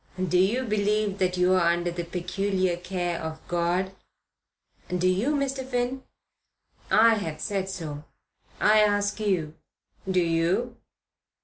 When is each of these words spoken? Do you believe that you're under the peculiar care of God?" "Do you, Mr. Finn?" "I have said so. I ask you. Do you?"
Do 0.17 0.39
you 0.39 0.63
believe 0.63 1.19
that 1.19 1.37
you're 1.37 1.59
under 1.59 1.91
the 1.91 2.03
peculiar 2.03 2.75
care 2.75 3.19
of 3.21 3.39
God?" 3.47 3.93
"Do 4.89 5.07
you, 5.07 5.35
Mr. 5.35 5.63
Finn?" 5.63 6.01
"I 6.89 7.13
have 7.13 7.39
said 7.39 7.69
so. 7.69 8.05
I 8.59 8.79
ask 8.79 9.19
you. 9.19 9.53
Do 10.09 10.19
you?" 10.21 10.77